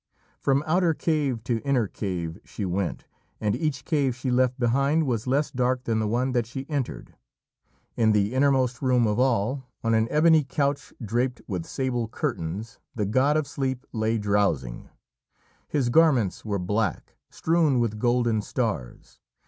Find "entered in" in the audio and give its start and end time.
6.67-8.11